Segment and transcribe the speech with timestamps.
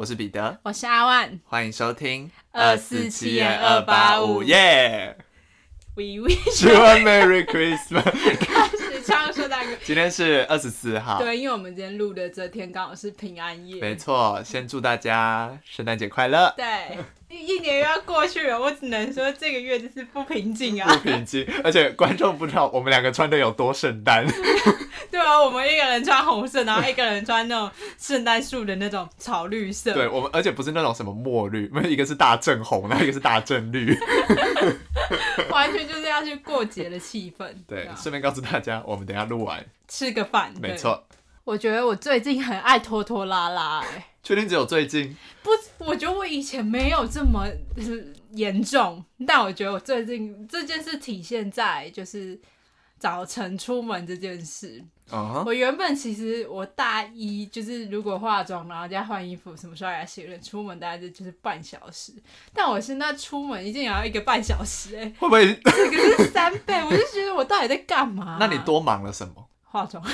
[0.00, 1.38] 我是彼得，我是阿万。
[1.44, 5.14] 欢迎收听247二八五耶
[5.94, 8.02] We wish you a Merry Christmas！
[8.38, 9.49] 开始唱圣
[9.84, 13.80] 今天是二十四号，对，因为我们今天录的这天刚好是平安夜。
[13.80, 16.98] 没错，先祝大家圣诞节快乐，对，
[17.28, 21.00] 一一年又要过去了，我只能说这个月就是不平静啊不啊。
[21.02, 24.26] 平静， 而且观众不知道我们两个穿的有多圣诞，
[25.10, 29.92] 对啊，我们一个人穿红色，然后一个人穿那种圣诞树的那种草绿色。
[29.92, 33.96] 对我们，而且不是那种什么墨绿，没有一个是大正红，然后一个是大正绿，
[35.50, 37.46] 完全就是要去过节的气氛。
[37.66, 39.49] 对，啊顺便告诉大家，我们等一下录完，
[39.88, 40.52] 吃个饭。
[40.54, 40.76] 对没。
[40.76, 41.06] 错，
[41.44, 44.06] 我觉得我最近很爱拖拖拉拉、哎。
[44.22, 47.84] 确定只有最近，不，我觉得我以前没有这么呃
[48.32, 52.38] 严重，但我觉得我最近这件事体现在就是
[52.98, 54.84] 早晨出门这件事。
[55.44, 62.12] 我原本其实我大一就是如果化妆然后再换衣服什么刷牙洗脸出门大概就就是半小时，
[62.54, 65.54] 但我现在出门一定也要一个半小时、哎，会不会？
[65.64, 69.46] 这个是三倍，我就觉得我到底在干嘛、那你多忙了什么？
[69.72, 70.02] 化妆，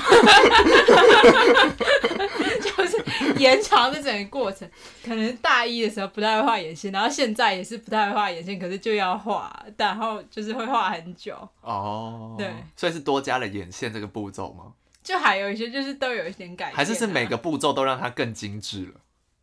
[2.60, 3.02] 就是
[3.38, 4.68] 延长这整个过程。
[5.02, 11.34] 可能大一的时候不太会画眼线，然后现在也是不太会画眼线，可是就要画，然后就是会画很久。
[11.62, 14.74] 哦，对，所以是多加了眼线这个步骤吗？
[15.06, 18.94] 就还有一些就是都有一点改变啊、还是是每个步骤都让它更精致了？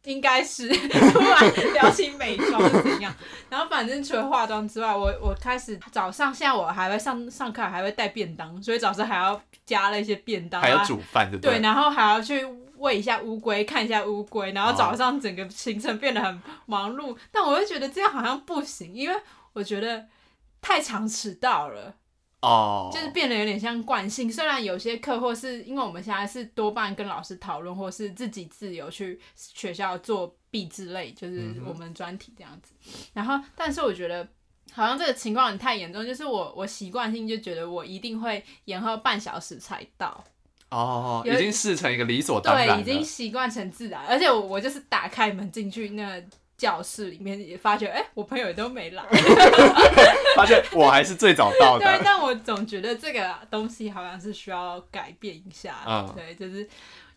[0.04, 3.16] 应该是 突然聊起美妆是怎样。
[3.50, 12.46] 然后反正除了化妆之外，我我开始早上现在我还会上上课，还会带便当，所以早上还要加了一些便当，还要煮饭，对不对，然后还要去
[12.80, 17.16] 喂一下乌龟，看一下乌龟，然后早上整个行程变得很忙碌。
[17.32, 19.16] 但我会觉得这样好像不行，因为
[19.54, 20.06] 我觉得
[20.60, 21.96] 太常迟到了，
[22.44, 24.32] 哦，就是变得有点像惯性。
[24.32, 32.74] 虽然有些课或是因为我们现在是多半跟老师讨论，或是自己自由去学校做毕之类，就是我们专题这样子。
[33.14, 34.28] 然后，但是我觉得。
[34.72, 40.24] 好像这个情况很太严重，就是我我习惯性就觉得我一定会延后半小时才到，
[40.70, 46.26] 哦，已经视成一个理所当然对，已经习惯成自然，而且我我就是打开门进去那个
[46.64, 49.04] 教室里面，也发觉哎、我朋友也都没来。
[50.38, 52.02] 发现我还是最早到的对，的。
[52.06, 55.76] 但我总觉得这个东西好像是需要改变一下。
[55.86, 56.66] 嗯对，就是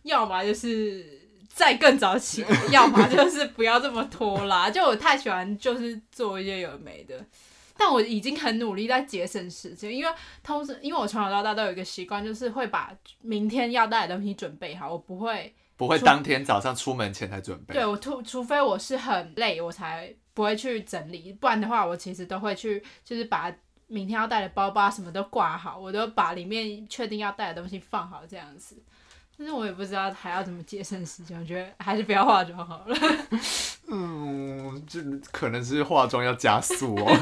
[0.03, 4.69] 要么就是再更早起， 要么就是不要这么拖拉。
[4.69, 7.15] 就我太喜欢就是做一些有的没的。
[7.79, 10.11] 但我已经很努力在节省时间，因为
[10.43, 12.91] 通时因为我从小到大都有一个习惯，就是会把
[13.21, 17.75] 明天要带的东西准备好，我不会不会当天早上出门前才准备。
[17.75, 23.53] 对我除除非我是很累，我才不会去整理，不然的话，我其实都会去，就是把
[23.85, 28.75] 明天要带的包包什么都挂好，我都把里面确定要带的东西放好这样子。
[29.37, 32.97] 但是我也不知道还要怎么节省时间，我觉得还是不要化妆好了。
[33.87, 34.99] 嗯，这
[35.31, 37.15] 可能是化妆要加速哦，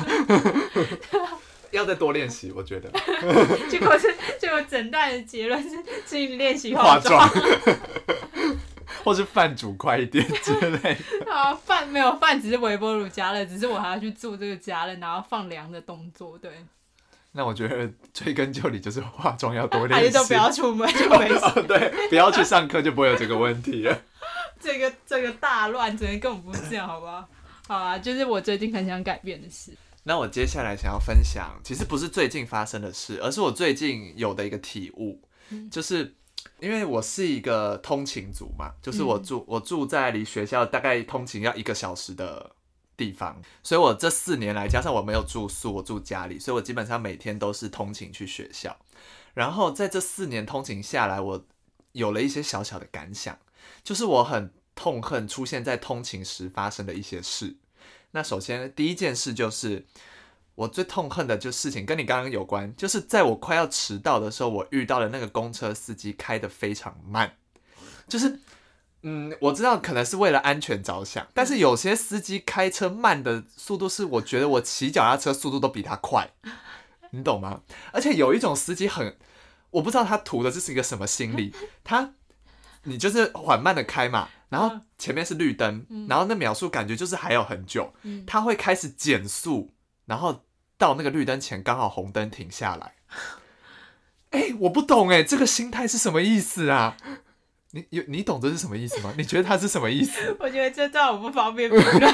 [1.71, 2.89] 要再多练习，我觉得
[3.69, 7.29] 结果是，结果诊断的结论是，请练习化化妆。
[7.29, 7.77] 妆，
[9.05, 10.77] 或是饭煮快一点 之类
[11.21, 11.31] 的。
[11.31, 16.51] 啊，饭没有饭，只是微波炉加热，只是我还要去做这个加热，然后放凉的动作，对，
[17.31, 20.07] 那我觉得追根究底就是化妆要多练习。
[20.07, 21.35] 是都不要出门就没事。
[21.55, 24.01] 哦，对，不要去上课就不会有这个问题了。
[24.59, 27.27] 这个这个大乱，真的根本不是这样，好不好？
[27.67, 29.71] 好啊，就是我最近很想改变的事。
[30.03, 35.19] 那我接下来想要分享，其实不是最近发生的事，而是我最近有的一个体悟，
[35.71, 36.13] 就是
[36.59, 42.55] 因为我是一个通勤族嘛，就是我住、我住在离学校大概通勤要一个小时的
[42.95, 48.77] 地方，所以我这四年来加上我没有住宿，我住家里，所以我基本上每天都是通勤去学校。
[49.33, 51.45] 然后在这四年通勤下来，我
[51.91, 53.37] 有了一些小小的感想，
[53.83, 57.57] 就是我很痛恨出现在通勤时发生的一些事。
[58.11, 59.85] 那首先第一件事就是，
[60.55, 67.33] 我最痛恨的就事情跟你刚刚有关，就是在我快要迟到的时候，我遇到的那个公车司机开的非常慢，
[68.07, 68.39] 就是。
[69.07, 76.27] 嗯，我知道可能是为了安全着想，但是有些司机开车慢的速度是我觉得我骑脚踏车速度都比他快，
[77.11, 77.61] 你懂吗？
[77.91, 79.15] 而且有一种司机很，
[79.69, 81.53] 我不知道他图的这是一个什么心理，
[81.85, 82.15] 他
[82.85, 89.69] 你就是缓慢的开嘛，然后前面是绿灯，然后那秒数感觉就是还有很久，嗯他会开始减速，
[90.05, 90.43] 然后
[90.77, 92.93] 到那个绿灯前刚好红灯停下来。
[94.31, 96.97] 哎、我不懂哎，这个心态是什么意思啊？
[97.71, 99.13] 你有你懂这是什么意思吗？
[99.17, 100.35] 你觉得它是什么意思？
[100.39, 102.13] 我觉得这段我不方便评论。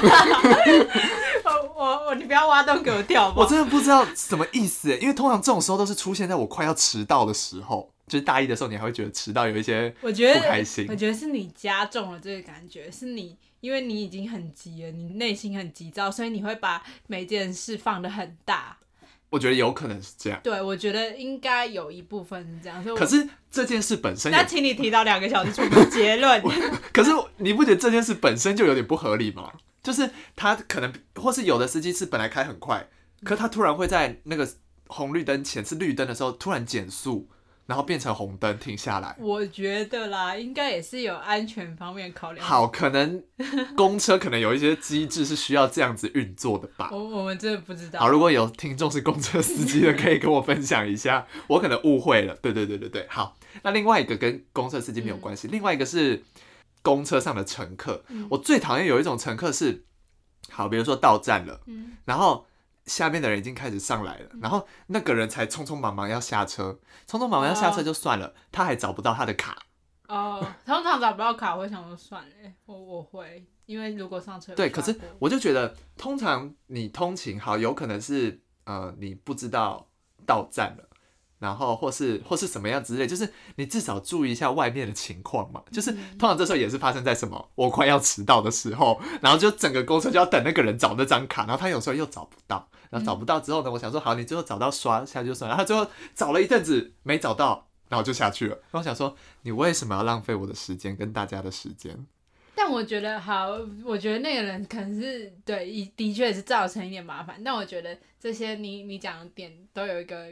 [1.44, 3.36] 我我我，你不要挖洞给我跳吧。
[3.38, 7.90] 我真的不知道什么意思哎，因为通常这种时候都是出现在我快要迟到的时候。
[8.08, 18.76] 就是大一的时候，你还会觉得迟到有一些我觉得不开心我觉得是你加重了这个感觉，是你因为你已经很急了，你内心很急躁，所以你会把每件事放得很大。
[19.30, 20.40] 我觉得有可能是这样。
[20.42, 22.82] 对，我觉得应该有一部分是这样。
[22.82, 26.42] 所以可是这件事本身也那请你提到两个小时出个结论。
[26.92, 29.52] 可是你不觉得这件事本身就有点不合理吗？
[29.80, 32.88] 就是他可能，或是有的司机是本来开很快，
[33.22, 34.46] 可他突然会在那个
[34.88, 37.28] 红绿灯前是绿灯的时候突然减速，
[37.66, 39.16] 然后变成红灯停下来。
[39.18, 42.46] 我觉得啦，应该也是有安全方面考量。
[42.46, 43.22] 好，可能
[43.76, 46.90] 公车可能有一些机制是需要这样子运作的吧。
[46.92, 48.00] 我我们真的不知道。
[48.00, 52.34] 好，如果有听众是公车司机的，可以跟我分享一下， 我可能误会了。
[52.36, 53.36] 对对对对对，好。
[53.62, 56.22] 那另外一个跟公车司机没有关系，另外一个是
[56.82, 58.04] 公车上的乘客。
[58.30, 59.84] 我最讨厌有一种乘客是，
[60.50, 62.46] 好，比如说到站了，嗯然后
[62.86, 69.56] 下面的人已经开始上来了，然后那个人才匆匆忙忙要下车，匆匆忙忙要下车就算了，他还找不到他的卡。
[70.08, 79.88] 哦， 通常找不到卡，我会想说算了，我我会，因为如果上车对，可是我就觉得，通常你通勤好，有可能是呃你不知道
[80.26, 80.88] 到站了，
[81.42, 85.62] 然后或是或是什么样之类，就是你至少注意一下外面的情况嘛。
[85.70, 97.68] 就是通常这时候也是发生在什么我快要迟到的时候，然后就整个公车就要等那个人找那张卡，然后他有时候又找不到，然后找不到之后呢，我想说好，你最后找到刷下去就算了，他最后找了一阵子没找到。
[97.88, 102.06] 然后就下去了，然后我想说，你为什么要浪费我的时间跟大家的时间？
[102.54, 103.48] 但我觉得好，
[103.84, 107.38] 我觉得那个人可能是对，的确是造成一点麻烦。
[107.44, 110.26] 但我觉得这些你你讲的点都有一个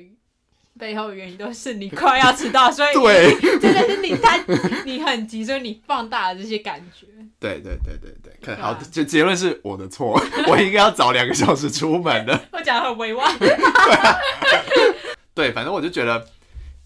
[0.81, 4.41] 背后的原因，都是你快要迟到，所以 对， 真的是你太
[4.85, 7.06] 你很急，所以你放大了这些感觉。
[7.38, 12.38] 对对对对对，可对啊好，就结论是我的错，我应该要早两个小时出门的。
[12.53, 13.35] 我讲的很委婉，
[15.35, 16.27] 对，反正我就觉得，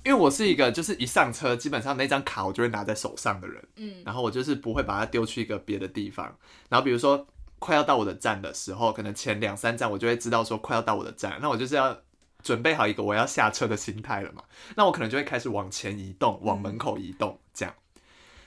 [0.05, 6.37] 因为我是一个就是一上车，基本上那张卡我就会拿在手上的人，嗯，然后我就是不会把它丢去一个别的地方。
[6.69, 7.27] 然后比如说
[7.59, 11.97] 快要到我的站的时候，可能前两三站我就会知道说快要到我的站，那我就是要
[12.45, 14.45] 准备好一个我要下车的心态了嘛。
[14.77, 17.75] 那我可能就会开始往前移动，往门口移动，这样。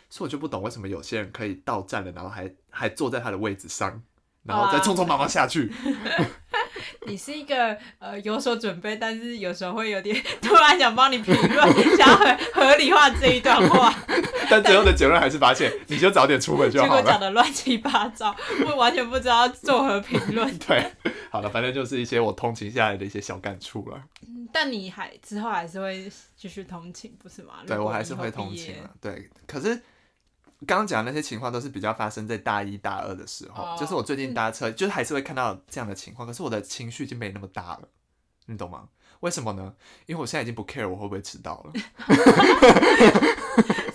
[0.10, 4.02] 所以我就不懂为什么有些人可以到站了，然后还还坐在他的位置上，
[4.44, 5.74] 然后再匆匆忙忙下去。
[7.06, 13.94] 你是一个呃有所准备，但是有时候会有点 突然想帮你评论，想要合合理化这一段话，
[14.50, 16.96] 但最后的结论还是发现，你就早点出门就好了。
[16.96, 18.36] 结果讲的乱七八糟，
[18.66, 20.48] 我完全不知道作何评论。
[20.60, 20.92] 对，
[21.32, 24.02] 好了，反正就是一些我通勤下来的一些小感触了。
[24.52, 27.56] 但你还之后还是会继续通勤，不是吗？
[27.68, 28.90] 对我还是会通勤了。
[29.02, 29.80] 对，可是
[30.66, 37.82] 刚刚讲的那些情况都是比较发生在大一大二的时候，哦就是我最近搭车，就是还是会看到这样的情况，可是我的情绪已经没那么大了，
[38.48, 38.90] 你懂吗？
[39.20, 39.74] 为什么呢？
[40.06, 41.74] 因为我现在已经不 care 我会不会迟到了。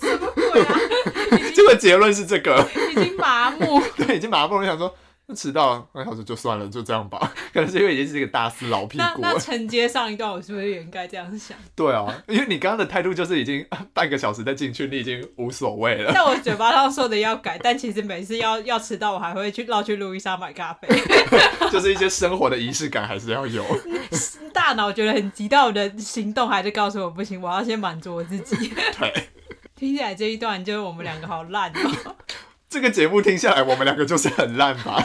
[0.00, 0.78] 什么鬼啊？
[1.54, 3.80] 这个结论是这个，已经麻木。
[3.96, 4.94] 对，已经麻木了，想说。
[5.32, 7.32] 那迟到了半个小时就算了，就这样吧。
[7.54, 9.40] 可能是因为已经是一个大四老屁那那股了。
[9.40, 11.56] 承接上一段，我是不是也应该这样想？
[11.74, 13.64] 对啊，因为你刚刚的态度就是已经
[13.94, 16.12] 半个小时再进去，你已经无所谓了。
[16.12, 20.88] 但我嘴巴上说的要改，但其实每次要要迟到，我还会去绕去路易莎买咖啡。
[21.70, 23.64] 就是一些生活的仪式感还是要有。
[24.52, 28.68] 大脑觉得很急，但我的行动还是告诉我不行，我要先满足我自己。
[28.98, 29.28] 对，
[29.74, 32.16] 听起来这一段就是我们两个好烂哦，
[32.68, 35.02] 这个节目听下来，我们两个就是很烂吧？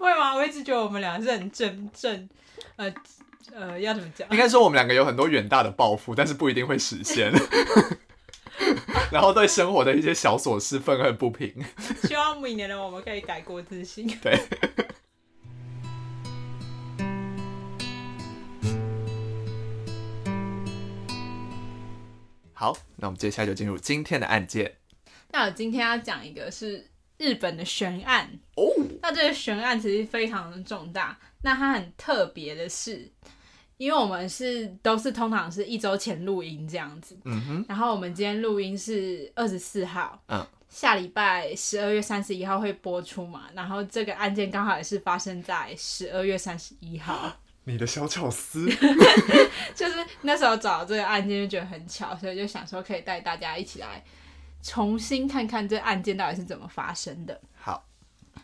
[0.00, 0.34] 会吗？
[0.34, 2.28] 我一直觉得我们两个是很正正，
[2.76, 2.92] 呃
[3.52, 4.26] 呃，要怎么讲？
[4.30, 7.30] 应该说我们两个有很多远大的抱负，但是不一定会实现。
[9.12, 11.52] 然后对生活的一些小琐事愤恨不平。
[12.04, 14.06] 希望明年的我们可以改过自新。
[14.22, 14.40] 对。
[22.54, 24.76] 好，那我们接下来就进入今天的案件
[25.32, 26.89] 那我今天要讲一个是
[27.20, 28.28] 日本的悬案。
[28.56, 28.64] 哦。
[29.02, 31.16] 那这个悬案其实非常的重大。
[31.42, 33.10] 那它很特别的是，
[33.76, 47.34] 因为我们是都是通常是一周前录音这样子，嗯哼，然后我们今天录音是二十四号，嗯，下礼拜十二月三十一号会播出嘛，然后这个案件刚好也是发生在十二月三十一号，
[47.64, 48.68] 你的小巧思。
[49.74, 54.04] 就是那时候找这个案件就觉得很巧，所以就想说可以带大家一起来
[54.62, 57.40] 重新看看这案件到底是怎么发生的。
[57.54, 57.86] 好，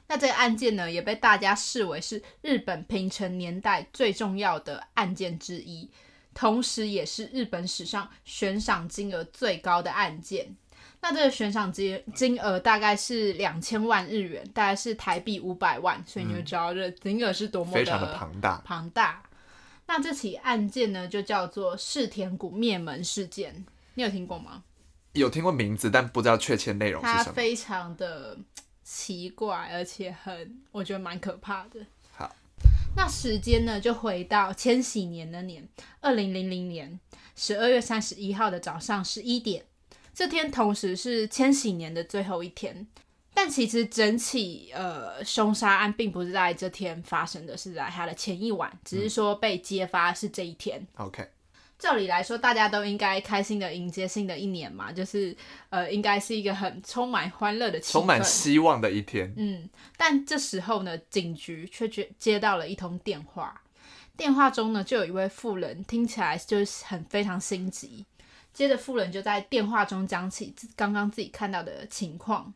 [0.08, 5.90] 那这个案件呢，也被大家视为是日本平成年代最重要的案件之一，
[6.34, 10.56] 同时也是日本史上悬赏金额最高的案件。
[11.02, 18.62] 那这个悬赏金金额大概是两千万日元，大概是台币五百万，所以你就知道这金额是多么非常的庞大。
[18.64, 19.22] 庞大。
[19.86, 24.64] 那这起案件呢，就叫做世田谷灭门事件，你有听过吗？
[25.16, 27.34] 有听过名字，但不知道确切内容是它什么。
[27.34, 28.38] 非常的
[28.84, 31.80] 奇怪，而且很，我觉得蛮可怕的。
[32.12, 32.34] 好，
[32.94, 35.68] 那时间呢，就回到千禧年的年，
[36.00, 36.98] 二零零零年
[37.34, 39.64] 十二月三十一号的早上十一点。
[40.14, 42.86] 这天同时是千禧年的最后一天，
[43.34, 50.86] 但其实整起呃凶杀案并不是在这天发生的，是在它的前一晚，只是说被揭发是这一天。
[50.96, 51.28] OK，
[51.78, 55.36] 照理来说，大家都应该开心的迎接新的一年嘛，就是
[55.68, 59.32] 呃，应该是一个很充满欢乐的气氛，充满希望的一天。
[59.36, 63.60] 嗯，但这时候呢，警局却接接到了一通电话，
[64.16, 68.06] 电话中呢就有一位妇人，听起来就是很非常心急。
[68.54, 72.54] 接着，妇人就在电话中讲起刚刚自己看到的情况。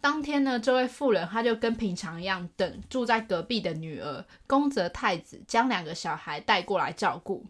[0.00, 7.46] 当天呢，这位妇人她就跟平常一样，等住在隔壁的女儿宫泽太子将两个小孩带过来照顾。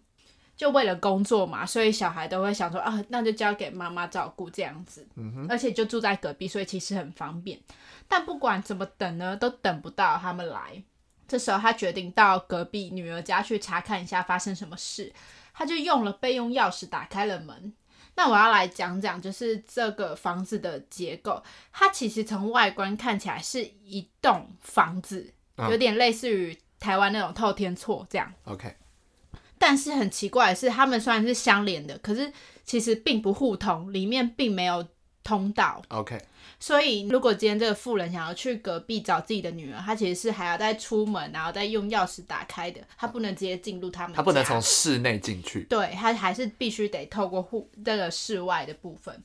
[0.59, 5.07] 就为了工作嘛，所以小孩都会想说啊，那就交给妈妈照顾这样子。
[5.49, 7.59] 而且就住在隔壁，所以其实很方便。
[8.09, 10.83] 但不管怎么等呢，都等不到他们来。
[11.29, 15.13] 这时候他决定到隔壁女儿家去查看一下发生什么事。
[15.55, 17.73] 他就用了备用钥匙打开了门。
[18.17, 21.41] 那我要来讲讲，就是这个房子的结构。
[21.73, 28.33] 它其实从外观看起来是一栋房子，嗯有点类似于台湾那种透天厝这样。
[28.45, 28.75] OK，
[29.59, 32.33] 但是很奇怪的是，他们虽然是相连的，可是
[32.65, 34.87] 其实并不互通，里面并没有
[35.25, 35.83] 通道。
[35.89, 36.19] OK，
[36.59, 44.17] 所以，如果今天这个妇人想要去隔壁找自己的女儿，她其实是还要再出门，然后再用钥匙打开的，她不能直接进入他们家。
[44.17, 45.65] 他不能从 室内进去。
[45.65, 49.23] 对，她还是必须得透过户这个室外的部分。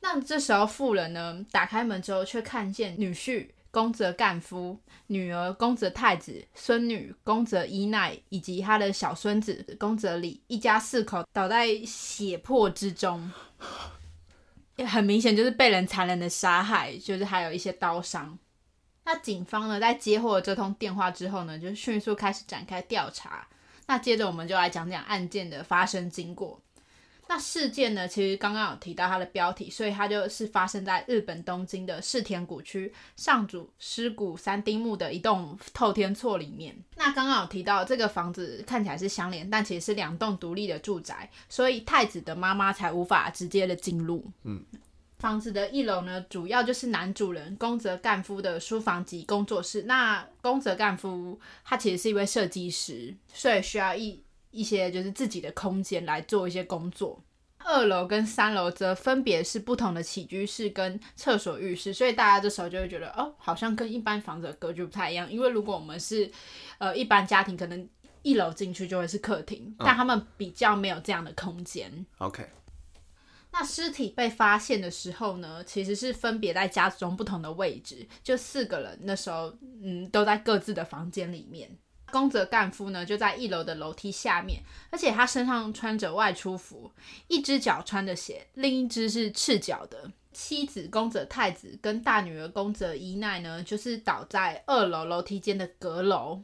[0.00, 4.78] 那这时候富人呢，打开门之后，却看见女婿宫泽干夫、
[5.08, 13.32] 女儿宫泽太子、孙女宫泽伊奈以及他的小孙子宫泽里一家四口倒在血泊之中。
[14.76, 18.38] 也很明显就是被人残忍的杀害，就是还有一些刀伤。
[19.04, 23.46] 那警方呢，在接获了这通电话之后呢，就迅速开始展开调查。
[23.86, 26.60] 那接着我们就来讲讲案件的发生经过。
[27.26, 36.76] 那事件呢，其实刚刚有提到它的标题，所以它就是发生在日本东京的世田谷区上主尸谷三丁目的一栋透天厝里面。
[36.96, 44.24] 那刚刚有提到这个房子看起来是相连，但其实是两栋独立的住宅，所以太子的妈妈才无法直接的进入。
[44.42, 44.64] 嗯。
[45.20, 49.84] 房子的一楼呢，主要就是男主人宫泽干夫的书房及工作室。
[49.84, 54.22] 那宫泽干夫他其实是一位设计师，所以需要一
[54.54, 57.20] 一些就是自己的空间来做一些工作。
[57.66, 65.32] 二楼跟三楼则分别是不同的起居室跟厕所、浴室，所以大家这时候就会觉得，哦，好像跟一般房子的格局不太一样。
[65.32, 66.30] 因为如果我们是
[66.76, 67.88] 呃一般家庭，可能
[68.20, 72.04] 一楼进去就会是客厅，但他们比较没有这样的空间。
[72.18, 72.46] OK，
[73.50, 79.50] 那尸体被发现的时候呢，其实是分别在家中不同的位置，就四个人那时候，
[79.82, 81.78] 嗯，都在各自的房间里面。
[82.10, 86.92] 宫泽干夫呢就在一楼的楼梯下面，而且他身上穿着外出服，
[87.28, 90.10] 一只脚穿着鞋，另一只是赤脚的。
[90.32, 96.42] 妻子宫泽太子跟大女儿宫泽伊奈呢，就是倒在二楼楼梯间的阁楼。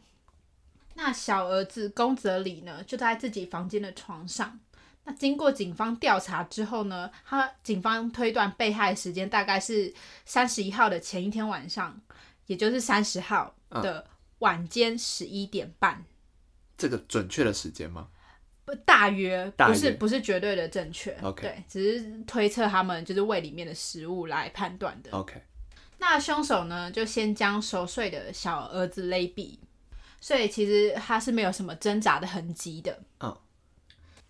[0.95, 4.61] 那小儿子宫泽里呢，就在自己房间的床上。
[5.05, 9.93] 那经过警方调查之后呢，他警方推断被害时间大概是
[10.25, 12.01] 三十一号的前一天晚上，
[12.47, 14.07] 也就是三十号的
[14.41, 16.05] 晚间十一点半，
[16.77, 18.09] 这个准确的时间吗？
[18.67, 25.11] 不大约不是不是绝对的正确 OK 对，只是推测他们就是胃里面的食物来判断的。
[25.11, 25.43] OK，
[25.99, 29.59] 那凶手呢，就先将熟睡的小儿子勒毙，
[30.21, 33.03] 所以其实他是没有什么挣扎的痕迹的。
[33.19, 33.37] 嗯，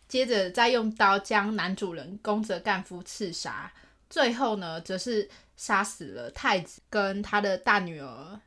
[0.09, 3.71] 接着再用刀将男主人宫泽干夫刺杀，
[4.09, 8.41] 最后呢，则是杀死了太子跟他的大女儿。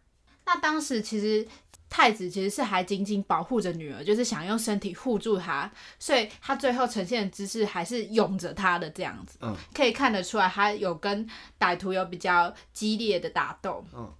[0.45, 1.47] 那当时其实
[1.89, 5.69] 太子其实是还紧紧保护着女儿，就是想用身体护住她，
[5.99, 9.37] 所以他最后呈现的姿势还是拥着她的这样子。
[9.41, 13.85] 嗯，可以看得出来，他有跟歹徒有比较激烈的打斗。
[13.93, 14.11] 嗯，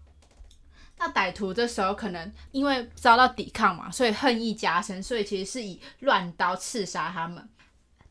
[1.00, 7.50] 那歹徒这时候可能因为遭到抵抗嘛，所以恨意加深，所以其实是以乱刀刺杀他们。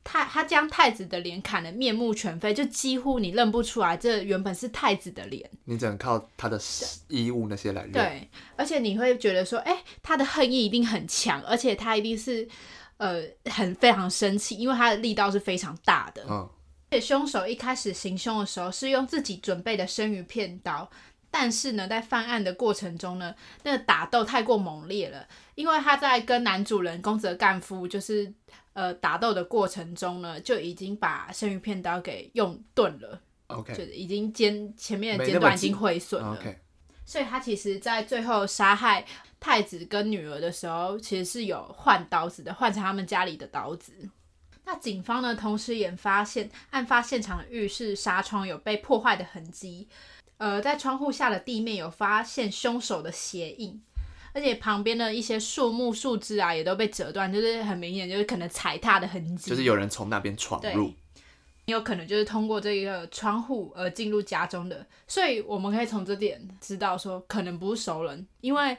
[0.05, 5.49] 他他将太子的脸砍得面目全非，就几乎你认不出来，这原本是太子的脸。
[5.65, 6.61] 你只能靠他的
[7.09, 7.93] 衣物那些来认。
[7.93, 12.49] 对，而且你会觉得说，哎、他的恨意一定很强，而且他一定是
[12.97, 16.25] 呃很非常生气，因为他的力道是非常大的。
[16.29, 16.49] 嗯，
[16.91, 20.91] 而且凶手一开始行凶的时候是用自己准备的生鱼片刀
[21.31, 28.31] 但是呢，在犯案的过程中呢，那个打斗太过猛烈了，因为他在跟男主人宫泽干夫就是
[28.73, 36.33] 呃打斗的过程中呢，就已经把生鱼片刀给用钝了，OK，是已经尖前面的尖端已经毁损了。
[36.33, 36.59] OK，
[37.05, 39.05] 所以他其实，在最后杀害
[39.39, 43.93] 太子跟女儿的时候，其实是有换刀子的，换成他们家里的刀子。
[44.65, 49.89] 那警方呢，同时也发现案发现场的浴室纱窗有被破坏的痕迹，
[50.37, 53.83] 呃，在窗户下的地面有发现凶手的鞋印，
[54.33, 60.97] 而且旁边的一些树木、树枝啊，也都被折断，就是很明显就是可能踩踏的痕迹，就是有人从那边闯入对。
[61.67, 68.77] 有可能就是通过这个窗户而进入家中的，所以我们可以从这点知道说，可能不是熟人，因为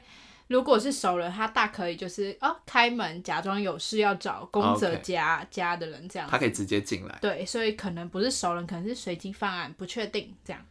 [0.48, 7.18] 如果是熟人，他大可以就是哦开门假装有事要找宫泽家家的人这样他可以直接进来。
[7.22, 10.62] 对，所以可能不是熟人，可能是随机犯案，不确定这样。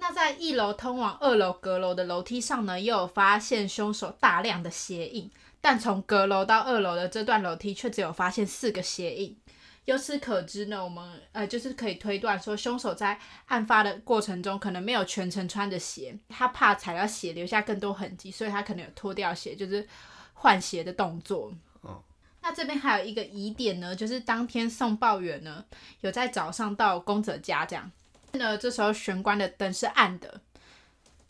[0.00, 5.30] 那在一楼通往二楼阁楼的楼梯上呢，又有发现凶手大量的鞋印，
[5.60, 9.36] 但从阁楼到二楼的这段楼梯却只有发现四个鞋印。
[9.84, 19.86] 由此可知呢，我们呃就是可以推断说，凶手在案发的过程中可能没有全程穿着鞋，他怕踩到血留下更多痕迹，所以他可能有脱掉鞋，就是
[20.32, 21.52] 换鞋的动作。
[21.82, 22.02] 哦
[22.42, 25.62] 那这边还有一个疑点呢，就是当天送报员呢
[26.00, 27.90] 有在早上到宫泽家这样，
[28.38, 30.40] 呢这时候玄关的灯是暗的，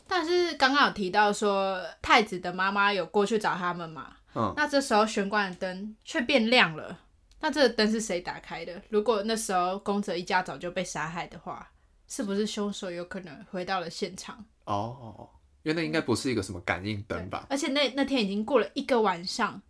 [0.07, 6.99] 但是刚刚有提到说太子的妈妈有过去找他们嘛，嗯，那这时候玄关的灯却变亮了，
[7.39, 8.81] 那这个灯是谁打开的？
[8.89, 11.71] 如果那时候宫泽一家早就被杀害的话，
[12.07, 14.43] 是不是凶手有可能回到了现场？
[14.65, 15.29] 哦，
[15.63, 17.47] 因为那应该不是一个什么感应灯吧？
[17.49, 19.61] 而且那那天已经过了一个晚上，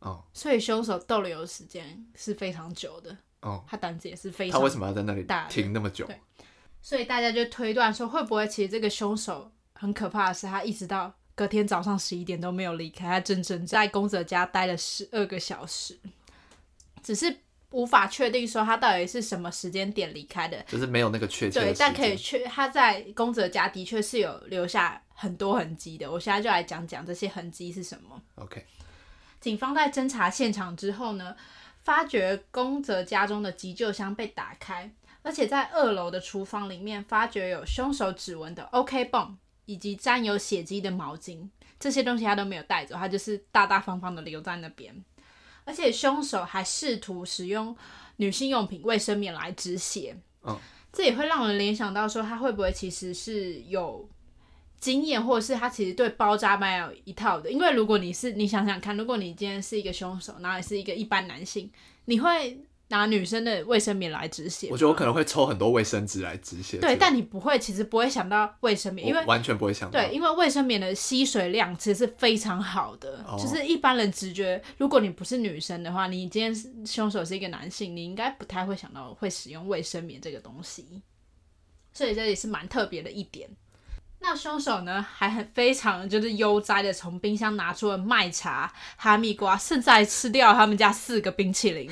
[0.00, 6.06] 哦所以凶手逗留的时间是非常久的，哦，他胆子也是非常他为什么要在那里大停那么久？
[6.06, 6.20] 对
[6.86, 15.98] 所以大家就推断说，会不会其实这个凶手很可怕的是，他一直到隔天早上十一点都没有离开，他整整在宫泽家待了十二个小时，
[17.02, 17.38] 只是
[17.70, 20.62] 无法确定说他到底是什么时间点离开的。
[20.68, 22.16] 就是没有那个确切的对，但可以。
[22.16, 26.08] 确他在宫泽家的确是有留下很多痕迹的。
[26.08, 28.22] 我现在就来讲讲这些痕迹是什么。
[28.36, 28.64] OK，
[29.40, 31.34] 警方在侦查现场之后呢，
[31.82, 34.88] 发觉宫泽家中的急救箱被打开，
[35.26, 41.48] 而且在二楼的厨房里面发觉有凶手指纹的 OK 泵以及沾有血迹的毛巾，
[41.80, 44.94] 这些东西他都没有带走，他就是大大方方的留在那边。
[45.64, 47.76] 而且凶手还试图使用
[48.18, 50.56] 女性用品卫生棉来止血，嗯，
[50.92, 54.08] 这也会让人联想到说他会不会其实是有
[54.78, 57.50] 经验，或者是他其实对包扎蛮有一套的。
[57.50, 61.68] 因为如果你是你想想看，如果你今天是一个凶手，然后你是一个一般男性，
[62.04, 64.68] 你会拿女生的卫生棉来止血？
[64.70, 66.78] 我觉得我可能会抽很多卫生纸来止血。
[66.78, 70.00] 对，但你不会，其实不会想到卫生棉，因为完全不会想到。
[70.00, 81.02] 对，因为卫生棉的吸水量其实是非常好的，哦就是一般人直觉，如果你不是女生的话，你今天是凶手是一个男性，你应该不太会想到会使用卫生棉这个东西，
[81.92, 83.48] 所以这也是蛮特别的一点。
[84.20, 91.90] 那凶手呢，还很非常就是悠哉的从冰箱拿出了麦茶、哈密瓜，甚至还吃掉他们家四个冰淇淋。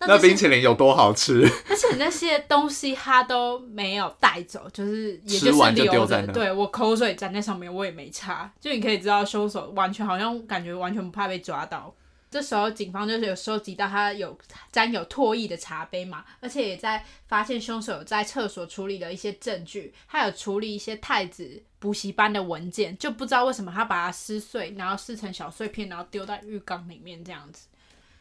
[0.00, 1.42] 那那冰淇淋有多好吃？
[1.68, 11.94] 而且那些东西他都没有带走，就是也就是留在那对我口水沾在上面，我也没擦，就你可以知道凶手完全好像感觉完全不怕被抓到。
[12.30, 14.38] 这时候警方就是有收集到他有
[14.70, 27.66] 沾有唾液的茶杯嘛，而且也在发现凶手有在厕所处理了一些证据，他有处理一些太子补习班的文件，就不知道为什么他把它撕碎，然后撕成小碎片，然后丢在浴缸里面这样子。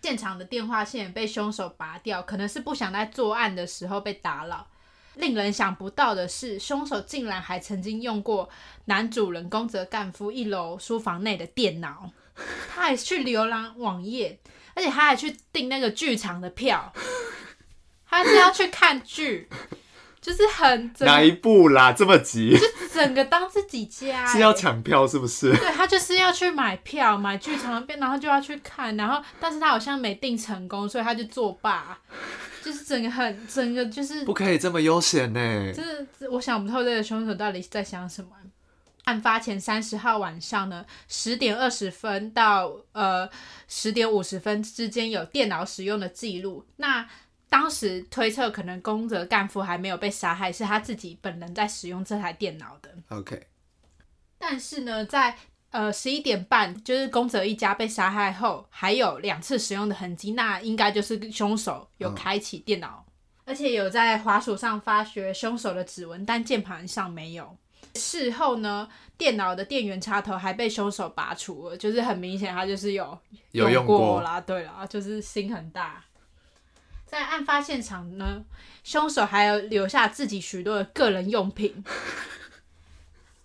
[0.08, 4.66] 现场的电话线被凶手拔掉，可能是不想在作案的时候被打扰。
[5.16, 8.48] 令人想不到的是，凶手竟然还曾经用过
[8.86, 12.10] 男主人公泽干夫一楼书房内的电脑，
[12.74, 14.40] 他还去浏览网页，
[14.76, 16.94] 而且他还去订那个剧场的票，
[18.10, 19.50] 他是要去看剧，
[20.28, 21.94] 就是很整哪一部啦？
[21.94, 22.54] 这么急？
[22.58, 25.56] 就整个当自己家、是要欸抢票是不是？
[25.56, 31.98] 对他就是要去买票，买剧场的票，然后就要去看，然后但是他好像没订成功，所以他就作罢，
[32.62, 35.72] 就是整个很整个就是不可以这么悠闲呢。
[35.72, 38.32] 就是，我想不透这个凶手到底在想什么。
[39.06, 43.30] 案发前三十号晚上呢，十点二十分到呃
[43.70, 46.66] 十点五十分之间有电脑使用的记录。
[46.76, 47.08] 那
[47.50, 52.92] 当时推测可能宫泽干夫还没有被杀害，是他自己本人在使用这台电脑的。
[53.10, 53.48] OK，
[54.38, 55.38] 但是呢，在
[55.72, 63.06] 呃十一点半，就是宫泽一家被杀害后，还有两次使用的痕迹，那应该就是凶手有开启电脑，
[63.46, 67.58] 而且有在滑鼠上发觉凶手的指纹，但键盘上没有。
[67.96, 73.18] 事后呢，电脑的电源插头还被凶手拔除了，就是很明显他就是有
[73.54, 74.40] 有过啦。
[74.40, 76.04] 对啦，就是心很大。
[77.08, 78.44] 在案发现场呢，
[78.84, 81.84] 凶手还有留下自己许多的个人用品，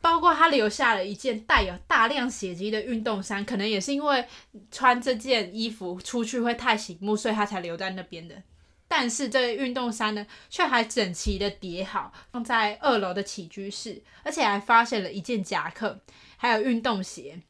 [0.01, 4.27] 包括他留下了一件带有大量血迹的运动衫，可能也是因为
[4.73, 8.43] 穿这件衣服出去会太醒目，所以他才留在那边的。
[8.89, 16.01] 但是这个运动衫呢，却还整齐的叠好，放在二楼的起居室，而且还发现了一件夹克，
[16.37, 17.41] 还有运动鞋，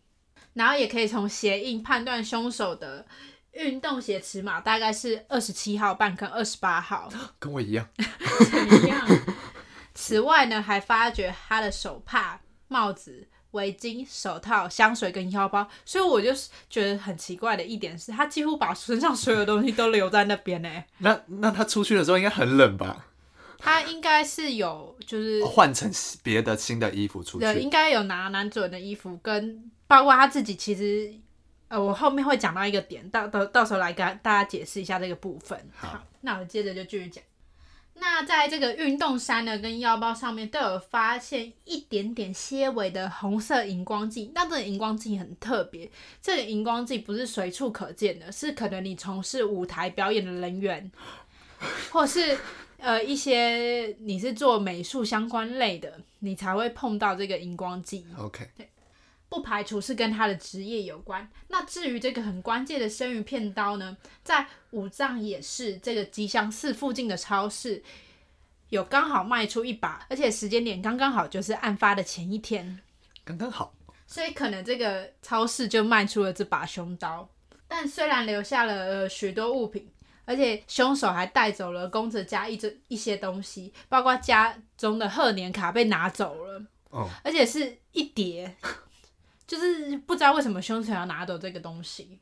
[0.52, 3.06] 然后也可以从鞋印判断凶手的
[3.52, 7.86] 运动鞋尺码大概是二十七号半跟二十八号， 跟我一样。
[8.50, 9.08] 怎样？
[9.94, 20.84] 此外呢，还发觉他的手帕、帽子、围巾、手套、香水跟腰包，所以我就是觉得很奇怪的一点是，他几乎把身上所有东西都留在那边呢。
[20.98, 23.06] 那那他出去的时候应该很冷吧？
[23.58, 25.88] 他应该是有就是换成
[26.22, 27.60] 别的新的衣服出对，去。
[27.60, 31.12] 应该有拿男主人的衣服，跟包括他自己，其实
[31.72, 35.58] 呃，我后面会讲到一个点，到到到时候来跟大家解释一下这个部分。
[35.74, 37.24] 好那我接着就继续讲。
[37.94, 50.92] 那在这个运动衫呢跟腰包上面都有发现一点点些微的红色荧光剂，那这个荧光剂很特别，这个荧光剂不是随处可见的，是可能你从事舞台表演的人员，
[51.90, 52.36] 或是
[52.76, 58.04] 呃一些你是做美术相关类的，你才会碰到这个荧光剂。
[58.18, 58.46] OK，
[59.32, 61.26] 不排除是跟他的职业有关。
[61.48, 67.82] 那至于这个很关键的生鱼片刀呢，在五藏也是这个吉祥寺附近的超市
[68.68, 72.78] 有刚好卖出一把，而且时间点刚刚好就是案发的前一天，
[73.24, 73.72] 刚刚好。
[74.06, 77.26] 所以可能这个超市就卖出了这把凶刀。
[77.66, 79.88] 但虽然留下了、呃许多物品，
[80.26, 86.62] 而且凶手还带走了宫泽家一这一些东西，包括家中的贺年卡被拿走了。
[86.90, 88.54] 哦，而且是一叠，
[89.52, 92.18] 就是不知道为什么凶手要拿走这个东西。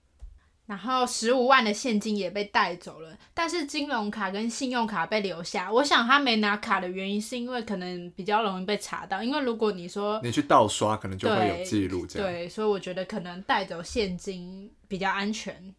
[0.67, 5.71] 然后十五万的现金也被带走了，但是金融卡跟信用卡被留下。
[5.73, 12.29] 我想他没拿卡的原因是因为可能比较容易被查到，因为如果你说你去盗刷，可能就会有记录这样。
[12.29, 15.75] 对，所以我觉得可能带走现金比较安全。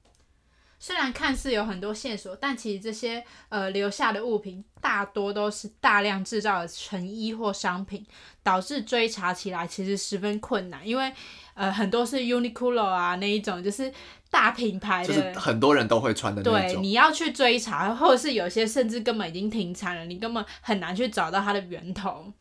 [0.84, 8.04] 虽然看似有很多线索，但其实这些呃留下的物品大多都是大量制造的成衣或商品，
[8.41, 11.13] 导致追查起来其实十分困难，因为
[11.54, 13.94] 呃很多是 Uniqlo 啊那一种，就是
[14.32, 22.34] 大品牌的，就是很多人都会穿的那对，你要去追查，或者是有些甚至根本已经停产了，你根本很难去找到它的源头。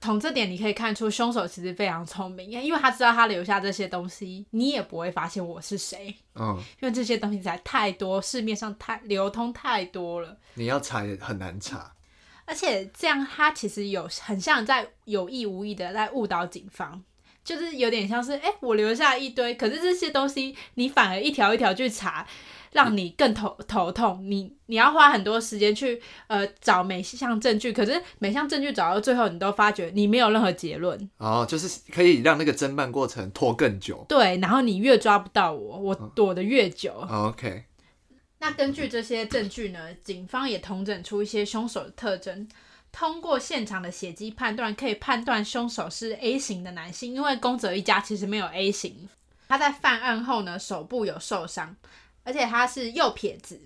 [0.00, 10.38] 从这点你可以看出，凶手其实非常聪明，因为他知道他留下这些东西，你也不会发现我是谁，嗯，因为这些东西实在太多，市面上太流通太多了。
[10.54, 11.92] 你要查也很难查。
[12.46, 17.00] 而且这样，他其实有很像在有意无意的在误导警方，
[17.44, 22.26] 就是有点像是，哎、我留下一堆，可是这些东西你反而一条一条去查，
[22.72, 24.20] 让你更头头痛。
[24.28, 31.10] 你你要花很多时间去呃找每项证据，可是每项证据找到最后，你都发觉你没有任何结论。
[31.18, 34.04] 哦，就是可以让那个侦办过程拖更久。
[34.08, 36.92] 对，然后你越抓不到我，我躲得越久。
[37.08, 37.64] 哦 OK，
[38.38, 42.48] 那根据这些证据呢，警方也统整出一些凶手的特征。
[42.92, 49.08] 通过现场的血迹判断，可以判断凶手是 A 型的男性，因为宫泽一家其实没有 A 型。
[49.48, 51.76] 他在犯案后呢，手部有受伤，
[52.24, 53.60] 而且他是右撇子。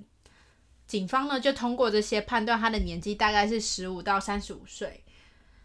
[0.87, 5.03] 警方呢就通过这些判断，他的年纪大概是十五到三十五岁，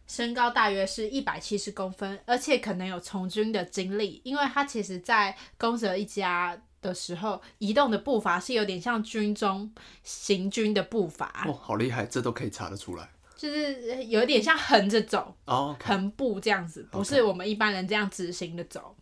[0.07, 9.69] 身高大约是一百七十公分，而且可能有从军的经历，因为他其实在宫泽一家的时候，移动的步伐是有点像军中
[10.03, 13.09] 行军的步伐，哦，好厉害，这都可以查得出来。
[13.35, 15.35] 就是有点像横着走，
[15.81, 18.95] 横步这样子，不是我们一般人这样直行的走，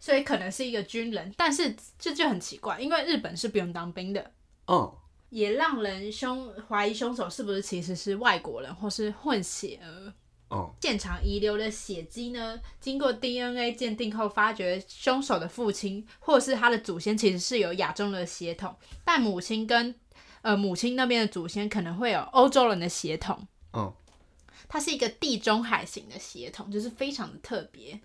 [0.00, 4.32] 所以可能是一个军人，但是这就很奇怪，因为日本是不用当兵的，
[4.66, 4.90] 嗯，
[5.28, 10.12] 也让人凶怀疑凶手是不是其实是外国人或是混血儿。
[10.48, 19.94] 哦，现场遗留的血迹呢，经过 DNA 鉴定后，发觉凶手的父亲或是他的祖先其实是有亚洲人的血统，但母亲跟
[20.42, 23.46] 呃母亲那边的祖先可能会有欧洲人的血统。
[23.70, 23.94] 哦，
[24.68, 28.00] 它是一个地中海型的血统，就是非常的特别。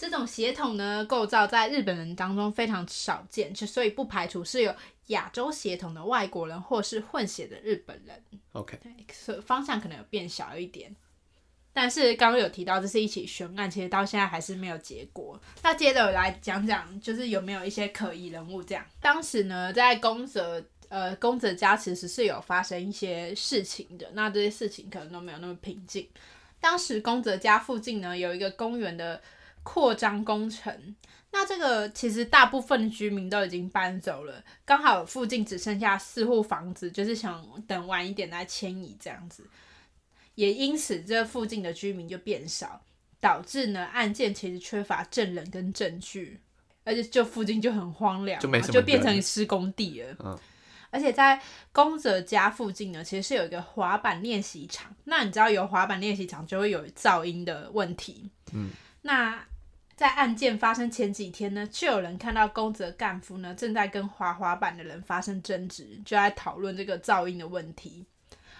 [0.00, 4.74] 这种血统呢，构造在日本人当中非常少见，就所以不排除是有
[5.08, 8.24] 亚洲血统的外国人或是混血的日本人。
[8.52, 10.96] OK，对，所以方向可能有变小一点。
[11.70, 15.38] 但是刚刚有提到这是一起悬案，其实到现在还是没有结果。
[15.62, 18.82] 那接着我来讲讲，就是有没有一些可疑人物这样。
[19.02, 26.08] 当时呢，在宫泽呃宫泽家其实是有发生一些事情的，那这些事情可能都没有那么平静。
[26.58, 29.20] 当时宫泽家附近呢有一个公园的
[29.62, 30.96] 扩张工程，
[31.30, 39.44] 那这个其实大部分的居民都已经搬走了，刚好附近只剩下四户房子，就是想等晚一点来迁移这样子，
[40.34, 42.80] 也因此这附近的居民就变少，
[43.20, 46.40] 导致呢案件其实缺乏证人跟证据，
[46.84, 50.16] 而且就附近就很荒凉，就没就变人成施工地了。
[50.20, 50.38] 嗯
[50.92, 54.92] 而且在宫泽家附近呢，其实是有一个滑板练习场。
[55.04, 58.28] 那你知道有滑板练习场就会有噪音的问题。
[58.52, 58.70] 嗯，
[59.02, 59.46] 那
[59.96, 68.06] 在案件发生前几天呢，就有人看到宫泽干夫呢正在跟滑滑板的人发生争执，就在讨论这个噪音的问题。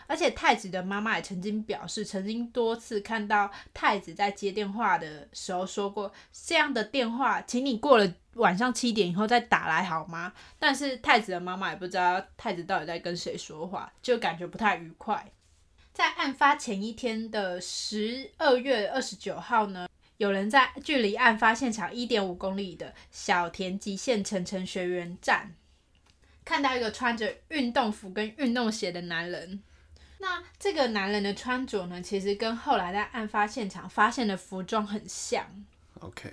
[0.06, 10.32] 而且太子的妈妈也曾经表示，曾经多次看到太子在接电话的时候说过，这样的电话，请你过了晚上七点以后再打来好吗？
[10.58, 15.30] 但是太子的妈妈也不知道太子到底在跟谁说话，就感觉不太愉快。
[15.92, 19.88] 在案发前一天的十二月二十九号呢，
[20.20, 25.54] 有人在距离案发现场一点五公里的小田急线城城学园站，
[26.44, 29.62] 看到一个穿着运动服跟运动鞋的男人。
[30.18, 35.46] 那这个男人的穿着呢，其实跟后来在案发现场发现的服装很像。
[36.00, 36.30] OK，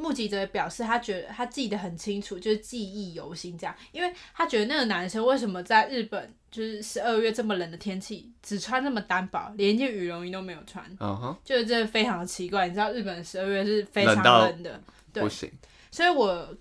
[0.00, 12.66] 目击者表示，他觉得他记得很清楚，就是记忆犹新这样，因为他觉得那个男生为什么在日本就是十二月这么冷的天气，只穿那么单薄，连一件羽绒衣都没有穿，嗯哼，就是真的非常的奇怪。
[12.66, 14.82] 你知道日本十二月是非常冷的，
[15.12, 15.50] 对不行，
[15.90, 16.56] 所以我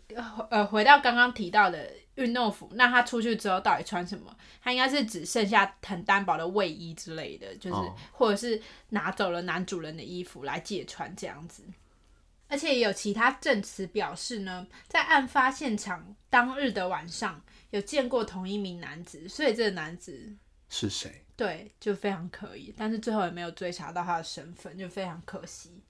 [0.50, 4.36] 呃回到刚刚提到的运动服，那他出去之后到底穿什么？
[4.62, 11.64] 他应该是只剩下很单薄的卫衣之类的，就是、哦或者是拿走了男主人的衣服来借穿这样子。
[12.50, 20.36] 而且也有其他证词表示呢，在案发现场当日的晚上有见过同一名男子，所以这个男子
[20.68, 21.24] 是谁？
[21.38, 25.82] 对，就非常可疑，但是最后也没有追查到他的身份，就非常可惜。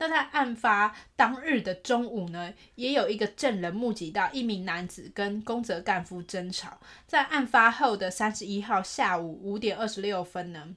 [0.00, 6.78] 那在案发当日的中午呢，也有一个证人目击到一名男子跟宫泽干夫争吵。
[7.06, 10.76] 在案发后的三十一号下午五点二十六分呢，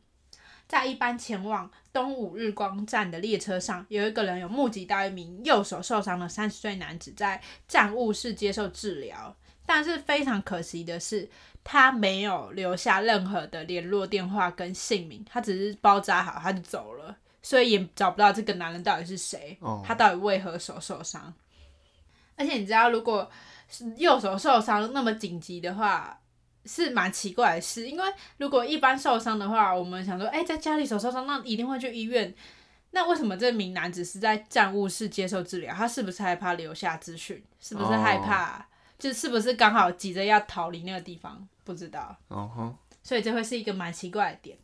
[0.72, 9.36] 在一班前往东武日光站的列车上，有一个人有目击到一名右手受伤的三十岁男子在站务室接受治疗。
[9.66, 11.30] 但是非常可惜的是，
[11.62, 21.34] 他没有留下任何的联络电话跟姓名，他只是包扎好他就走了，所以也找不到这个男人到底是谁，哦他到底为何手受伤。
[22.38, 23.30] 而且你知道，如果
[23.68, 26.18] 是右手受伤那么紧急的话，
[26.65, 28.06] 是蛮奇怪的事，因为
[28.38, 32.34] 如果一般受伤的话，我们想说，哎、在家里手受伤，那一定会去医院。
[32.91, 35.74] 那为什么这名男子是在站务室接受治疗？
[35.74, 37.41] 他是不是害怕留下资讯？
[37.60, 38.65] 是不是害怕？
[39.00, 41.47] 就是不是刚好急着要逃离那个地方？
[41.63, 42.15] 不知道。
[43.02, 44.58] 所以这会是一个蛮奇怪的点。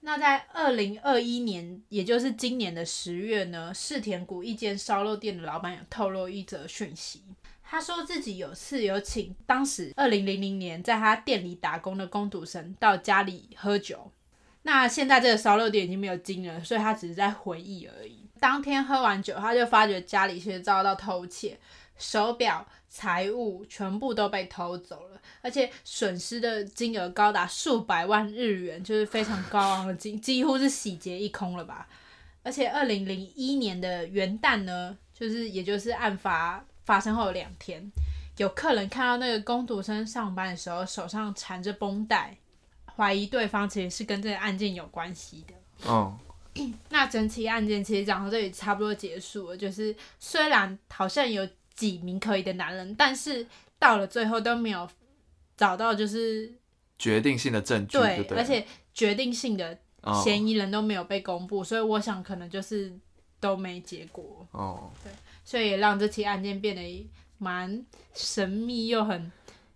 [0.00, 7.22] 那在二零二一年，也就是今年的十月呢，世田谷一间烧肉店的老板有透露一则讯息，
[7.70, 14.10] 他说自己有次有请当时二零零零年在他店里打工的工读生到家里喝酒。
[14.62, 18.26] 那现在这个烧肉店已经没有经营了，所以他只是在回忆而已。
[18.40, 21.58] 当天喝完酒，他就发觉家里其实遭到偷窃，
[21.98, 31.86] 手表、财物全部都被偷走了，而且损失的金额高达数百万日元，就是非常高昂的金，几乎是洗劫一空了吧。
[32.42, 37.92] 而且二零零一年的元旦呢，就是也就是案发发生后的两天，
[38.38, 42.34] 有客人看到那个工读生上班的时候手上缠着绷带，
[42.96, 45.54] 怀疑对方其实是跟这个案件有关系的。
[45.86, 46.18] 嗯，
[46.88, 53.46] 那整起案件其实讲到这里差不多结束了，就是虽然好像有几名可疑的男人，但是
[53.78, 54.88] 到了最后都没有
[55.54, 56.50] 找到就是
[56.98, 60.22] 决定性的证据，对，对，而且决定性的哦。
[60.24, 62.98] 嫌疑人都没有被公布，所以我想可能就是
[63.38, 64.90] 都没结果，哦，
[65.48, 67.08] 所以也让这起案件变得
[67.38, 67.82] 蛮
[68.12, 69.32] 神秘又很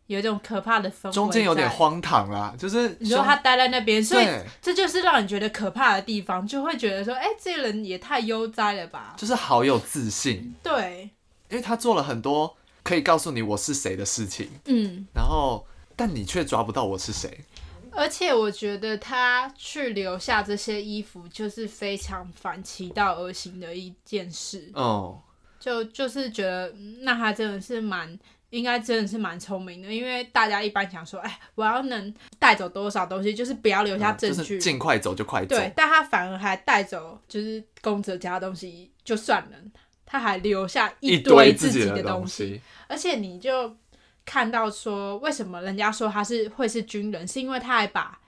[0.06, 1.12] 有一种可怕的氛围。
[1.12, 1.66] 中间有点。
[1.70, 4.26] 荒唐啦，就是你说他待在那边，所以，
[4.60, 9.14] 这就是让你觉得可怕的地方，就会觉得说，哎、这个人也太悠哉了吧？
[9.16, 11.08] 就是好有自信，对，
[11.48, 17.46] 因为他做了很多可以告诉你我是谁的事情，嗯，然后但你却抓不到我是谁，
[17.92, 24.70] 而且我觉得他去留下这些衣服，就是非常反其道而行的一件事。
[24.74, 25.22] 哦，
[25.62, 28.18] 就就是觉得，嗯那他真的是蛮，
[28.50, 34.36] 应该真的是蛮聪明的，因为大家一般想说，哎，我要能带走多少东西，就是不要留下证据。
[34.36, 39.56] 嗯就是尽快走就快走，对，但他反而还带走就是公泽家的东西，就算了，
[40.04, 43.76] 他还留下一堆自己的东西，而且你就
[44.24, 48.18] 看到说，为什么人家说他是会是军人，是因为他还把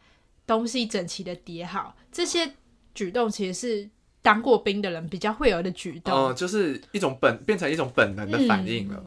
[0.47, 2.53] 东西整齐的叠好，这些
[2.95, 3.91] 举动其实是
[4.25, 6.15] 当过兵的人比较会有的举动。
[6.15, 9.05] 哦、就是一种本变成一种本能的反应了。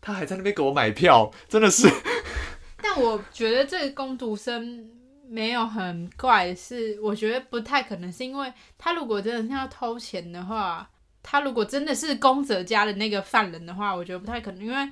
[0.00, 1.88] 他还在那边给我买票， 真的是
[2.80, 4.88] 但我觉得这个工读生
[5.28, 10.88] 没有很怪，是我觉得不太可能，是因为他如果真的是要偷钱的话，
[11.24, 14.88] 他如果真的是宫泽家的那个犯人的话，我觉得不太可能，因为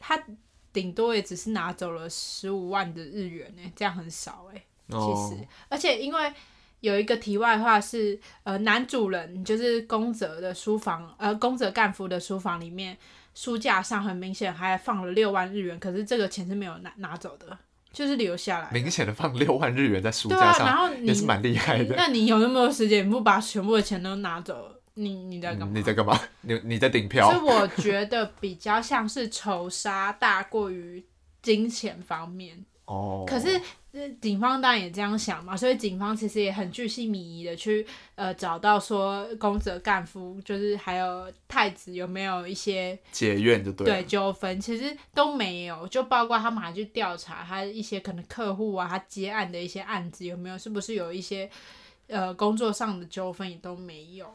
[0.00, 0.20] 他
[0.72, 4.64] 顶多也只是拿走了十五万的日元呢，这样很少哎。
[4.88, 6.32] 其哦实，而且因为
[6.80, 12.96] 有一个题外话是，呃，男主人就是宫泽的书房，呃，宫泽干夫的书房里面，
[13.34, 17.58] 书架上很明显还放了六万日元，可是这个钱是没有拿拿走的，
[17.92, 18.70] 就是留下来。
[18.72, 21.94] 明显的放六万日元在书架上，然后你也是蛮厉害的。
[21.98, 25.72] 那你有那么多时间，你不把全部的钱都拿走，你你在干嘛？
[25.72, 26.20] 嗯你在干嘛？
[26.42, 27.38] 你你在顶所以？
[27.38, 31.04] 我觉得比较像是仇杀大过于
[31.42, 32.64] 金钱方面。
[32.84, 33.60] 哦，可是呃
[34.20, 43.94] 警方当然也这样想嘛，所以警方其实也很巨细靡遗的去呃找到说宫泽干夫就是还有太子有没有一些结怨就对了。
[43.94, 51.48] 对纠纷，其实都没有，就包括他们还去调查他一些可能客户啊，他接案的一些案子有没有，是不是有一些
[52.08, 54.32] 呃工作上的纠纷也都没有，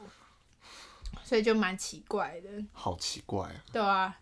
[1.23, 2.49] 所以就蛮奇怪的。
[2.71, 3.56] 好奇怪啊！
[3.71, 4.19] 对啊，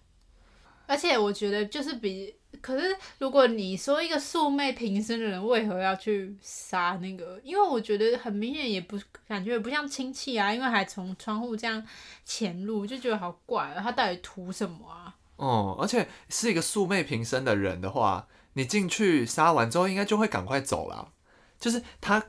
[0.88, 7.40] 而且我觉得就是比，可是如果你说一个素昧平生的人为何要去杀那个？
[7.44, 11.84] 因为我觉得很明显也不感觉也不像亲戚啊，因为还从窗户这样
[12.24, 15.16] 潜入，就觉得好怪啊，他到底图什么啊？
[15.38, 21.14] 哦、而且是一个素昧平生的人的话，你进去杀完之后，应该就会赶快走了。
[21.60, 22.24] 就是他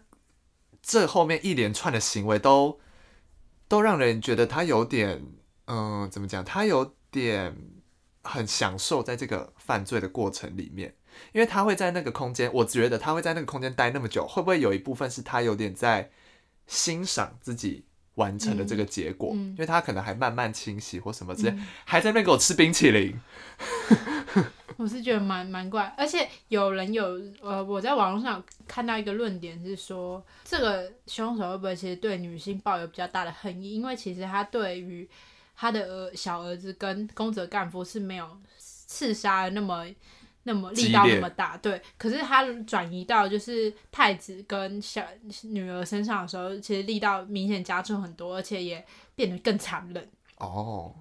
[0.80, 2.80] 这后面一连串的行为都
[3.68, 5.22] 都让人觉得他有点，
[5.66, 6.42] 嗯、怎么讲？
[6.42, 7.54] 他有点
[8.22, 10.94] 很享受在这个犯罪的过程里面，
[11.32, 16.11] 因为他会在那个空间，我觉得他会在那个空间待那么久，会不会有一部分是他有点在
[16.66, 19.32] 欣赏自己完成的这个结果？
[19.35, 23.18] 嗯嗯因为他可能还慢慢清洗或什么之类，嗯还在那边给我吃冰淇淋。
[24.78, 33.74] 我是觉得蛮蛮怪，而且有人有呃，我在网络上看到一个论点是说，这个凶手会不会其实对女性抱有比较大的恨意？
[33.74, 35.08] 因为其实他对于
[35.62, 39.87] 他的儿小儿子跟宫泽干夫是没有刺杀的那么
[40.42, 41.81] 那么力道那么大，对。
[41.96, 45.07] 可是他转移到就是太子跟小
[45.42, 50.11] 女儿身上的时候，其实力道明显加重很多，而且也变得更残忍。
[50.38, 50.92] 哦，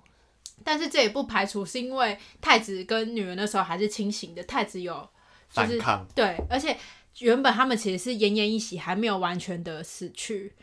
[0.63, 4.93] 但是这也不排除是因为太子跟女儿那时候还是清醒的，太子有
[5.49, 6.77] 就是反抗，对，而且
[7.17, 10.53] 原本他们其实是奄奄一息，还没有完全的死去，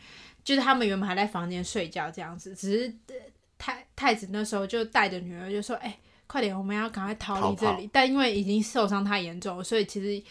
[0.41, 3.15] 就是他们原本还在房间睡觉这样子，只是呃
[3.59, 5.95] 太太子那时候就带着女儿就说：“哎、
[6.25, 10.23] 快点，我们要赶快逃离这里。”但因为已经受伤太严重，所以其实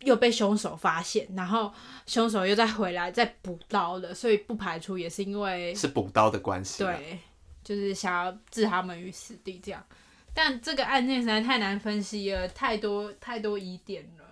[0.00, 1.72] 又被凶手发现，然后
[2.06, 7.18] 凶手又再回来再补刀了，所以不排除也是因为是补刀的关系。，对，
[7.64, 9.84] 就是想要置他们于死地这样。
[10.32, 14.24] 但这个案件实在太难分析了，太多太多疑点了。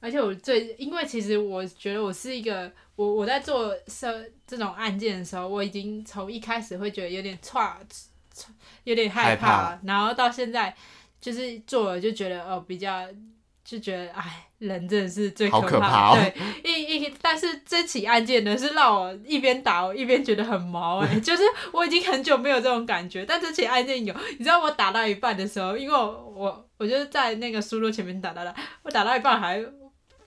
[0.00, 7.78] 而且我最，因为其实我觉得我是一个，我我在做这这种案件的时候，我已经从一开始会觉得有点差，
[8.84, 10.74] 有点害害怕然后到现在
[11.20, 13.06] 就是做了就觉得哦比较。
[13.64, 15.80] 就觉得哎，人真的是最可怕的。
[15.80, 16.16] 怕哦
[16.64, 24.14] 对，一一，但是这起案件呢，是让我一边打我一边觉得很毛哎、 就是我已经很久没有这种感觉，但这起案件有。
[24.38, 29.62] 你知道我打到一半的时候，因为我我我就是在那个书桌前面打打打，我打到一半还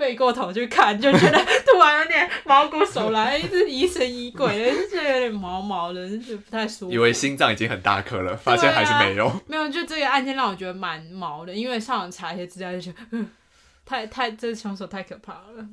[0.02, 6.92] 背过头去看，就觉得突然有点毛骨悚然，一直疑神疑鬼的，就觉得有点毛毛的，就不太舒服。
[6.92, 9.32] 以为心脏已经很大颗了，发现还是没有。
[9.46, 13.30] 没有，就这个案件让我觉得蛮毛的，因为上网查一些资料就觉得，嗯，
[13.86, 15.68] 太太这凶手太可怕了。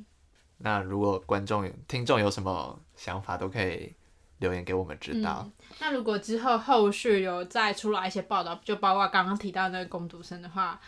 [0.59, 3.91] 那如果观众有、听众有什么想法，都可以
[4.37, 5.43] 留言给我们知道。
[5.43, 5.51] 嗯。
[5.79, 10.79] 那如果之后后续有再出来一些报道，就包括刚刚提到那个工读生的话，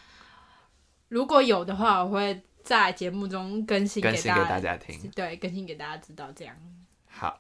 [1.08, 5.12] 如果有的话，我会在节目中更新给大家，更新给大家听。
[5.12, 6.32] 对，更新给大家知道。
[6.34, 6.56] 这样，
[7.08, 7.40] 好，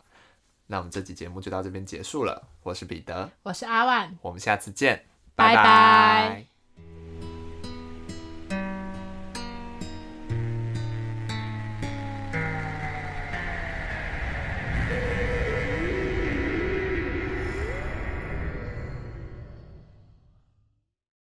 [0.67, 2.47] 那我们这期节目就到这边结束了。
[2.63, 4.17] 我是彼得，我是阿万。
[4.21, 5.05] 我们下次见，
[5.35, 6.50] 拜拜拜